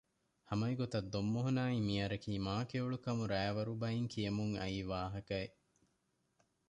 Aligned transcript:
ހަމަ 0.49 0.65
އެގޮތަށް 0.69 1.09
ދޮންމޮހޮނާއި 1.13 1.77
މިޔަރަކީ 1.87 2.31
މާކެޔޮޅުކަމު 2.47 3.23
ރައިވަރު 3.33 3.73
ބައިން 3.81 4.07
ކިޔެމުން 4.13 4.53
އައީ 4.59 4.79
ވާހަކައެއް 4.91 5.55